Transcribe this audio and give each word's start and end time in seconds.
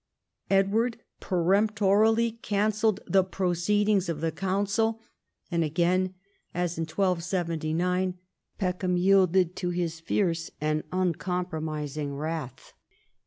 Edward 0.49 0.99
peremptorily 1.19 2.31
cancelled 2.31 3.01
the 3.05 3.23
proceedings 3.23 4.09
of 4.09 4.19
the 4.19 4.31
council, 4.31 4.99
and 5.51 5.63
again, 5.63 6.15
as 6.55 6.79
in 6.79 6.85
1279, 6.85 8.15
Peckham 8.57 8.97
yielded 8.97 9.55
to 9.57 9.69
his 9.69 9.99
fierce 9.99 10.49
and 10.59 10.81
uncompromising 10.91 12.15
wrath. 12.15 12.73